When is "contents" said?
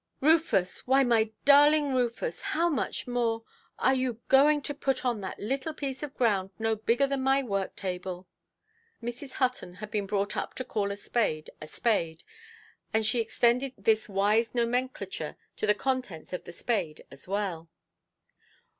15.75-16.33